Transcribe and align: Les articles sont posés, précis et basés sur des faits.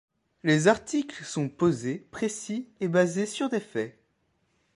Les 0.41 0.67
articles 0.67 1.23
sont 1.23 1.47
posés, 1.47 2.07
précis 2.09 2.67
et 2.79 2.87
basés 2.87 3.27
sur 3.27 3.49
des 3.49 3.59
faits. 3.59 3.99